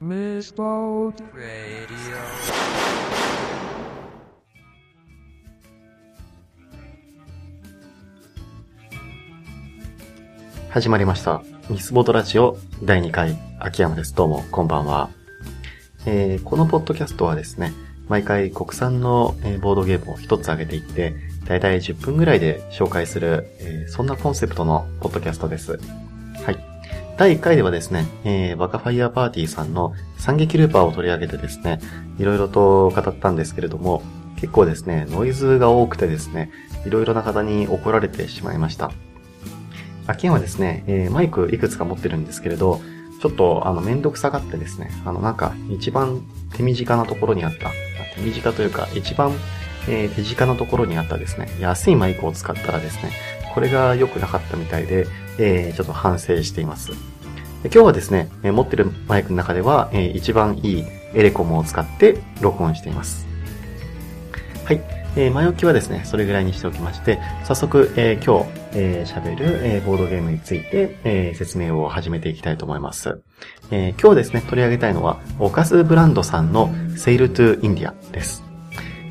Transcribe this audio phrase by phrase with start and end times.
[0.00, 2.16] Misboat Radio.
[10.70, 11.42] 始まりました。
[11.68, 14.14] ミスボートラジオ第2回、秋山です。
[14.14, 15.10] どうも、こんばんは。
[16.06, 17.72] えーこのポッドキャストはですね、
[18.08, 21.14] 毎回国産のえーボードゲームを一つ上げていって、
[21.46, 25.78] だいたい10分ぐらいで紹介する、えーそんなコンセプトのポッドキャストです。
[27.20, 31.78] 第1回ではですね、えーバカファイヤーパーティーさんの惨劇ルーパーを取り上げてですね、
[32.18, 34.02] いろいろと語ったんですけれども、
[34.36, 36.50] 結構ですね、ノイズが多くてですね、
[36.86, 38.90] いろいろな方に怒られてしまいました。
[40.06, 42.80] 秋山はですね、えーマイクいくつか持ってるんですけれど、
[43.20, 46.22] ちょっとあのめんどくさがってですね、あのなんか一番
[46.56, 47.70] 手短なところにあった、
[48.16, 49.32] 手短というか一番、
[49.90, 53.10] えー手近なところにあったですね、安いマイクを使ったらですね、
[53.54, 55.06] これが良くなかったみたいで、
[55.38, 56.92] えーちょっと反省しています。
[57.64, 60.84] 今日はですね、え持ってるマイクの中では、えー一番いい
[61.14, 63.26] エレコムを使って録音しています。
[64.64, 64.80] はい。
[65.16, 73.20] えー前置きはですね、それぐらいにしておきまして、早速、えー今日、えー喋る、えーボードゲームについて、えー説明を始めていきたいと思います。
[73.70, 78.42] えー今日ですね、取り上げたいのは、オカズブランドさんのセイルトゥインディアです。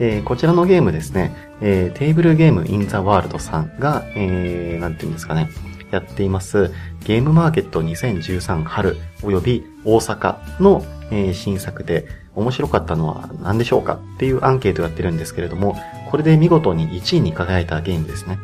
[0.00, 5.48] えーこちらのゲームですね、えーテーブルゲームインザワールドさんが、えー、なんていうんですかね、
[5.92, 6.72] やっています、
[7.04, 15.76] ゲームマーケット2013春及び大阪の、えー新作で、面白かったのは何でしょうかっていうアンケートをやってるんですけれども、
[16.10, 18.38] これで見事に1位に輝いたゲームですね。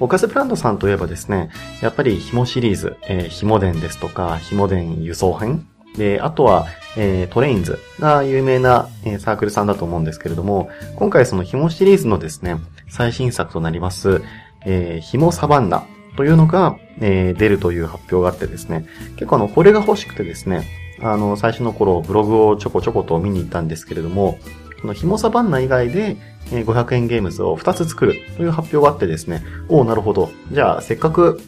[0.00, 1.50] オカズブランドさんといえばですね、
[1.82, 12.56] やっぱり紐シリーズ、えー、紐伝ですとか、紐伝輸送編で、あとは、えートレインズが有名な、えーサークルさんだと思うんですけれども、今回その紐シリーズのですね、
[12.88, 14.22] 最新作となります、
[14.64, 15.84] えー、紐サバンナ
[16.16, 20.64] というのが、えー出るという発表があってですね、結構あの、これが欲しくてですね、
[21.02, 24.38] あの、最初の頃ブログをちょこちょこと見に行ったんですけれども、
[24.82, 26.16] この紐サバンナ以外で、
[26.52, 30.30] えー500円ゲームズを2つ作るという発表があってですね、おおなるほど。
[30.52, 31.40] じゃあ、せっかく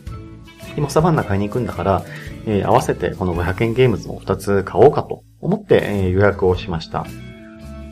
[0.75, 2.05] 紐サバンナ買いに行くんだから、
[2.47, 7.07] えー合わせてこの500円ゲームズを2つ買おうかと思って、えー予約をしました。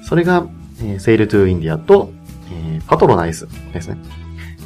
[0.03, 0.47] それが、
[0.83, 2.11] えー Sail to India と、
[2.53, 3.99] えー Patronize ですね。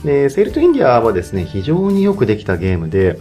[0.05, 3.19] で、 Sail to India はですね、非常によくできたゲームで、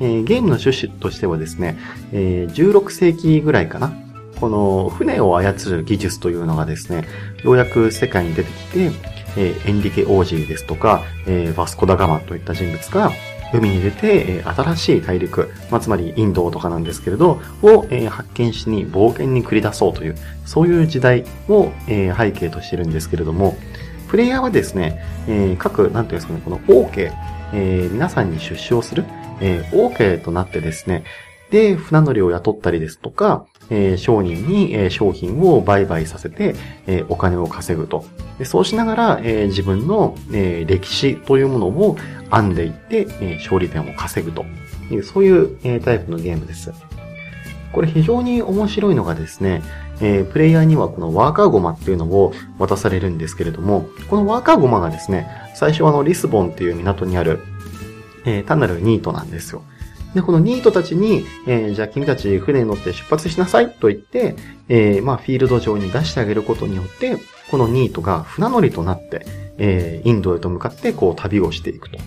[0.00, 1.76] えーゲームの趣旨としてはですね、
[2.12, 3.92] えー16世紀ぐらいかな。
[4.40, 7.04] この船を操る技術というのがですね、
[7.42, 8.90] ようやく世界に出てきて、
[9.38, 13.10] えーエンリケ王子ですとか、えーバスコダガマといった人物が
[13.52, 23.56] 海に出て、え新しい大陸、まあ、つまりインドとかなんですけれど、を、えー発見しに冒険に繰り出そうという、そういう時代を、えー背景としてるんですけれども、
[24.08, 27.12] プレイヤーはですね、えー各、なんていうんですかね、この OK、
[27.52, 29.04] えー皆さんに出資をする、
[29.40, 31.04] えー OK となってですね、
[31.50, 36.54] で、船乗りを雇ったりですとか、えー商人に、えー商品を売買させて、
[36.86, 38.04] えーお金を稼ぐと。
[38.38, 41.96] でそうしながら、えー自分の、えー歴史というものを
[42.32, 44.44] 編んでいって、えー勝利点を稼ぐと
[44.90, 46.72] いう、そういう、えータイプのゲームです。
[47.72, 49.62] これ非常に面白いのがですね、
[50.00, 57.40] えープレイヤーにはこのワーカーゴマっていうのを渡されるんですけれども、このワーカーゴマがですね、最初はあのリスボンっていう港にある、
[58.24, 59.62] えー単なるニートなんですよ。
[60.14, 64.34] で、このニートたちに、えーじゃあ君たち船に乗って出発しなさいと言って、
[64.68, 67.18] えーまあ、フィールド上に出してあげることによって、
[67.50, 69.26] このニートが船乗りとなって、
[69.58, 71.98] えーインドへと向かってこう旅をしていくと。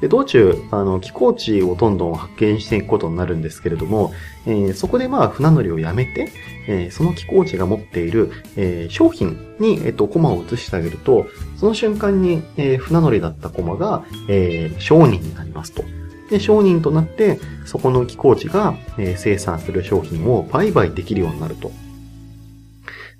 [0.00, 4.12] で、道中、あの、寄港地をどんどん発見していくことになるんですけれども、
[4.46, 6.30] えーそこでまあ、船乗りをやめて、
[6.68, 11.26] えーその寄港地が持っている、えー商品に、えっ、と、コマを移してあげると、
[11.56, 15.82] その瞬間に、えー船乗りだったコマが、えー商人になりますと。
[16.30, 21.72] で、商人となって、そこの寄港地が、え生産する商品を売買できるようになると。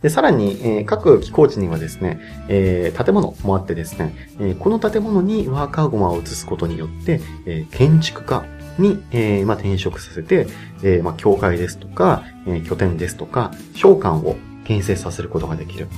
[0.03, 8.45] で、さらに、え各寄港地にはですね、え建物もあってですね、えこの建物にワーカーゴマを移すことによって、え建築家
[8.79, 10.47] に、えま、転職させて、
[10.83, 15.89] えま、教会ですとか、え拠点ですとか、商館を建設させることができる。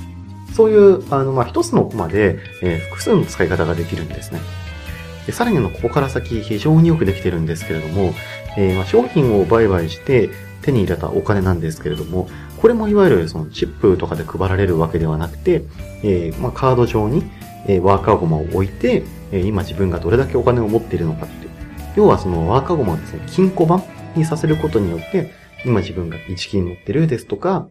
[0.53, 4.39] そういう、あの、まあ、一つのコマで、え複数の使い方ができるんですね。
[5.25, 8.13] でさらにあの、ここから先非常によくできてるんですけれども、
[8.57, 10.29] えーまあ、商品を売買して
[10.61, 12.27] 手に入れたお金なんですけれども、
[12.57, 15.63] これもいわゆるそのチップとかで配られるわけではなくて、
[16.03, 17.23] えーまあ、カード上に、
[17.81, 21.47] ワーカーゴマを置いて、今自分がどれだけお金を持っているのかって。
[21.95, 23.83] 要はそのワーカーゴマをですね、金庫版
[24.15, 25.31] にさせることによって、
[25.65, 27.67] 今自分が1金持ってるですとか、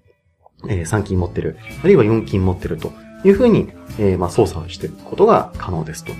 [0.68, 2.92] えー3金持ってる、あるいは4金持ってると
[3.24, 3.70] いうふうに、
[4.18, 6.12] まあ、操作をしていくことが可能ですと。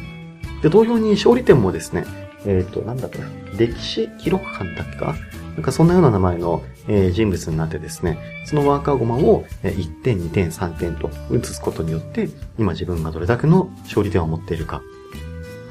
[0.63, 2.05] で、同様に勝利点もですね、
[2.47, 3.27] えっ、と、なんだっけな、
[3.57, 5.15] 歴史記録館だっけか？
[5.57, 12.29] なんかそんなような名前の、えー、人物になってですね、そのワーカーゴマを1点、2点、3点と移すことによって、
[12.59, 14.81] 今自分がどれだけの勝利点を持っているか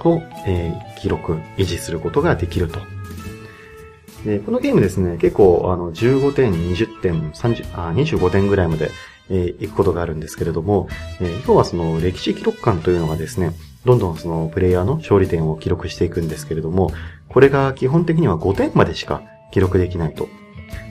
[0.03, 2.79] を、えー、記録、維持することができると。
[4.25, 8.91] で、このゲームですね、結構、あの、15点、20点、30、あ、25点ぐらいまで、
[9.29, 10.89] えー、行くことがあるんですけれども、
[11.21, 13.53] えー、要はその歴史記録感というのがですね、
[13.89, 16.91] どんどんそのプレイヤーの勝利点を記録していくんですけれども、
[17.27, 20.27] これが基本的には5点までしか記録できないと。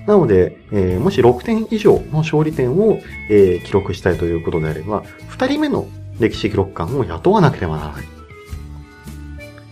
[0.09, 2.99] なので、えー、もし6点以上の勝利点を、
[3.31, 5.87] えー、記録したいということであれば、2人目の
[6.19, 8.05] 歴史記録官を雇わなければならない。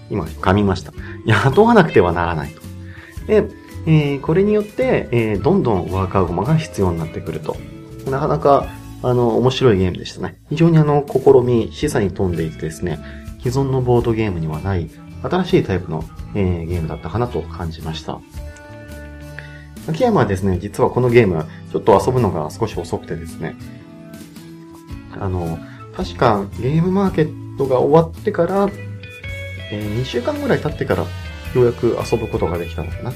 [0.09, 0.93] 今、噛みました。
[1.25, 2.61] 雇わなくてはならないと。
[3.27, 3.45] で、
[3.87, 7.57] えー、これによって、え、どんどんワーカーゴマが必要になってくると。
[8.09, 8.69] なかなか、
[9.03, 10.41] あの、面白いゲームでしたね。
[10.49, 12.99] 非常にあの、試み、示唆に富んでいてですね、
[13.39, 14.91] 既存のボードゲームにはない、
[15.23, 16.05] 新しいタイプの、
[16.35, 18.21] えー、ゲームだったかなと感じました。
[19.89, 23.57] 秋山はですね、実はこのゲーム、ちょっと遊ぶのが少し遅くてですね、
[25.19, 25.59] あの、
[25.97, 28.69] 確かゲームマーケットが終わってから、
[29.71, 33.13] えー、2週間ぐらい経ってから、ようやく遊ぶことができたのかな。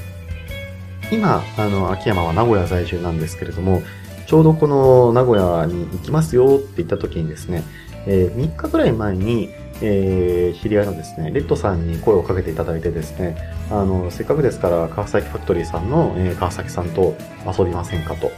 [1.12, 3.82] 今、あの、秋山は名古屋在住なんですけれども、
[4.30, 7.64] ちょうどこの名古屋に行きますよって言った時にですね、
[8.06, 9.48] えー、3日ぐらい前に、
[9.82, 13.36] えー、知り合いのですね、レッドさんに声をかけていただいてですね、
[13.72, 18.30] あの、せっかくですから川崎ファクトリーさんの、えー、川崎さんと遊びませんかとい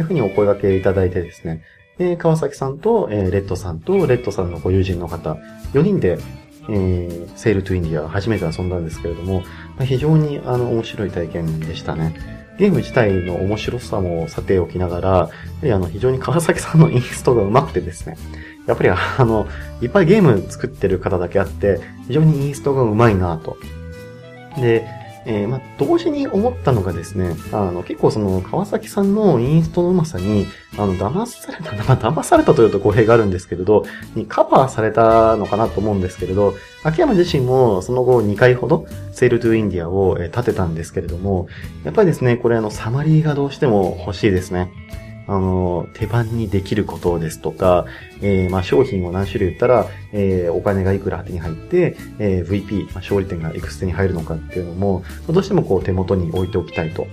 [0.00, 1.62] うふうにお声掛けいただいてですね、
[2.00, 5.36] え、川崎さんと、え、レッドさんと、レッドさんのご友人の方、
[5.74, 6.18] 4人で、
[6.68, 9.42] えー、 Sail to India 初めて遊んだんですけれども、
[9.76, 12.36] まあ、非常にあの面白い体験でしたね。
[12.58, 15.30] ゲーム自体の面白さもさておきながら、やは
[15.62, 18.16] りあの非常に川崎さんのインストが上手くてですね、
[18.66, 19.46] やっぱりあの、
[19.82, 23.56] いっぱいゲーム作ってる方だけあって、非常にインストが上手いなと。
[24.56, 24.86] で、
[25.28, 30.46] えー、まあ、同時に思ったのがですね、あの、結構その、川崎さんのインストのうまさに、
[30.78, 33.84] あの、騙された、 まあ、騙されたというと語弊があるんですけれど、
[34.14, 41.48] にカバーされたのかなと思うんですけれど、秋山自身もその後2回ほど、セールトゥインディアを立てたんですけれども、
[41.84, 44.70] やっぱりですね、これあの、サマリーがどうしても欲しいですね。
[45.26, 47.86] あの、手番にできることですとか、
[48.20, 57.06] えー、まあ、商品を何種類売ったら、えー、お金がいくら手に入って、えー、VP、まあ、勝利点がいくつ手に入るのかっていうのも、どうしてもこう手元に置いておきたいと。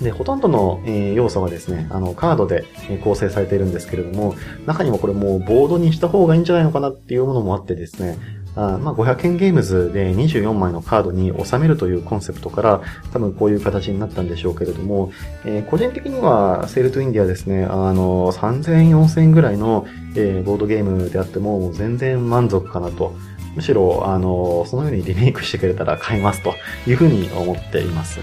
[0.00, 2.64] で、ほとんどの、えー、要素はですね、あの、カードで
[3.04, 4.34] 構成されているんですけれども、
[4.66, 8.16] 中にもこれもうボードにした方がいいんじゃないのかなっていうものもあってですね、
[8.60, 15.12] あまあ、500円ゲームズで24枚のカードに収めるというコンセプトから多分こういう形になったんでしょうけれども、
[15.44, 23.14] えー、個人的にはセールトゥインディアですね、あの、3000円、4000円ぐらいの、えー、ボードゲームであっても全然満足かなと。
[23.54, 26.54] むしろ、あの、そのようにリメイクしてくれたら買いますと
[26.86, 28.20] いうふうに思っています。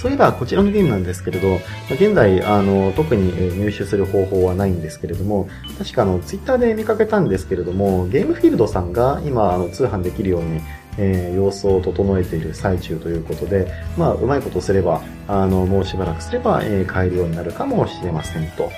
[0.00, 1.60] そういえば、こちらのゲームなんですけれど、
[1.90, 10.60] 現在、あの、特に入手する方法はないんですけれども、確かあの、ツイッターで見かけたんですけれども、ゲームフィールドさんが今、あの、通販できるように、
[10.98, 18.70] えー、様子を整えている最中ということで、まあ、うまいことすれば、あの、もうしばらくすれば、えー、買えるようになるかもしれませんと。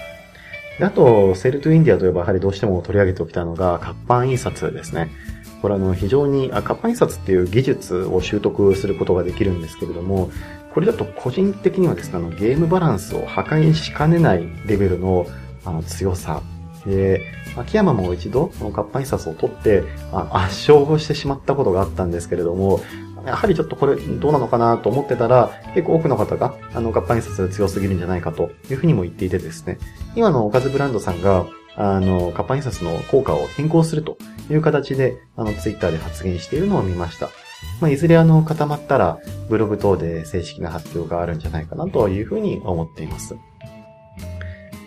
[0.81, 5.11] あと、セルトゥインディアといえば、やはりどうしても取り上げておきたいのが、活版印刷ですね。
[5.61, 10.31] これあの、非常に、活版印刷っていう技術を習得することができるんですけれども、
[10.75, 15.27] これだと個人的にはですね、あの、ゲームバランスを破壊しかねないレベルの、
[15.65, 16.43] あの、強さ。
[16.87, 17.23] で、
[17.57, 22.81] 秋山も一度、この活版印刷を取って、あの圧勝をしてしまったことがあったんですけれども、
[23.27, 29.79] やはりちょっとこれどうなのかなと思ってたら、結構多くの方が、あの、活版印刷が強すぎるんじゃないかというふうにも言っていてですね、
[30.15, 31.47] 今のおかずブランドさんが、
[31.77, 34.17] あの、活版印刷の効果を変更すると
[34.51, 37.29] いう形で、あの、ツイッターで発言しているのを見ました。
[37.81, 43.37] まあ、いずれあの固まったらブログ等で正式な発表があるんじゃないかなというふうに思っています。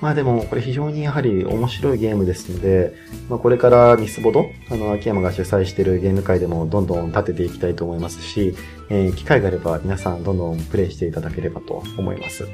[0.04, 2.94] まあでも、これ非常にやはり面白いゲームですので、
[3.30, 8.54] まあこれからミスボド、あの、秋山が主催しているゲーム会でもどんどん立てていきたいと思いますし、
[8.90, 12.44] えー、機会があれば皆さんどんどんプレイしていただければと思います。
[12.44, 12.52] やっ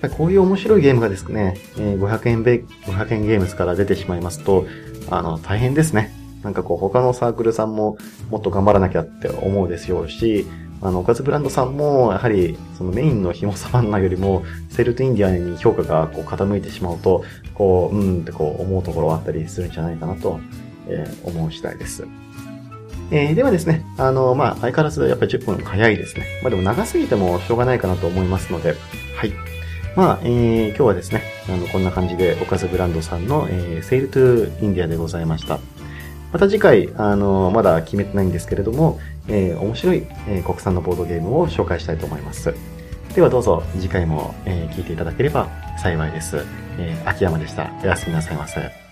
[0.00, 4.66] ぱりこういう面白いゲームがですね、えー、500円ベ、500円ゲームズから出てしまいますと、
[5.08, 6.25] あの、大変ですね。
[6.46, 7.98] なんかこう他のサークルさんも
[8.30, 10.46] もっと頑張らなきゃって思うでしょうし、
[10.80, 17.24] あの、おかずブランドさんも、やはり、そのメインの紐サバンナよりも、セールトインディアに評価がこう傾いてしまうと、
[17.54, 20.38] こう、うんってこう思うところはあったりするんじゃないかなと、
[20.86, 22.06] えー、思う次第です。
[23.10, 26.26] えー、ではですね、あの、まあ、相変わらずやっぱり10分早いですね。
[26.42, 28.76] まあでも長すぎてもしょうがないかなと思いますので、
[29.16, 29.32] はい。
[29.96, 35.58] まあ、えー、今日はですね、あの、こんな感じで、おかずブランドさんの、えー、 Sail to India でございました。
[36.32, 42.54] また次回、あの、まだ決めてないんですけれども、えー、面白い、えー、国産のボードゲームを紹介したいと思います。
[43.14, 46.36] ではどうぞ次回も、えー、聞いていただければ幸いです。
[46.78, 47.70] えー、秋山でした。
[47.82, 48.85] おやすみなさいませ。